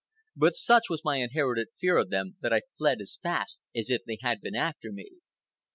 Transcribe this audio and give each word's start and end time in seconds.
But 0.35 0.55
such 0.55 0.85
was 0.89 1.03
my 1.05 1.17
inherited 1.17 1.67
fear 1.79 1.99
of 1.99 2.09
them 2.09 2.35
that 2.41 2.51
I 2.51 2.63
fled 2.75 3.01
as 3.01 3.19
fast 3.21 3.59
as 3.75 3.91
if 3.91 4.01
they 4.03 4.17
had 4.23 4.41
been 4.41 4.55
after 4.55 4.91
me. 4.91 5.11